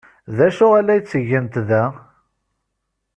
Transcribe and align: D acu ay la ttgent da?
D 0.35 0.39
acu 0.47 0.67
ay 0.73 0.83
la 0.85 0.95
ttgent 1.01 1.55
da? 1.67 1.83